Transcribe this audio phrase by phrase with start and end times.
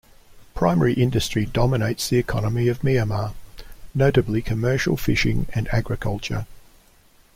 [0.55, 3.35] Primary industry dominates the economy of Mihama,
[3.93, 6.47] notably commercial fishing and agriculture.